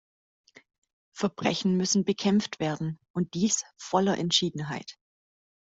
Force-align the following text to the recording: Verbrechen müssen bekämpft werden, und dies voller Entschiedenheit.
Verbrechen 1.13 1.77
müssen 1.77 2.05
bekämpft 2.05 2.59
werden, 2.59 2.97
und 3.13 3.35
dies 3.35 3.65
voller 3.77 4.17
Entschiedenheit. 4.17 4.97